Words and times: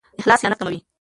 اخلاص 0.19 0.39
خیانت 0.41 0.57
کموي. 0.59 0.81